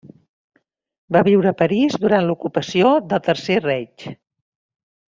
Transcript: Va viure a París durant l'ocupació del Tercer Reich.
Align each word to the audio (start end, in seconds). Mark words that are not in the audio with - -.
Va 1.17 1.23
viure 1.27 1.51
a 1.51 1.57
París 1.59 1.99
durant 2.05 2.25
l'ocupació 2.31 2.97
del 3.13 3.25
Tercer 3.31 3.63
Reich. 3.71 4.11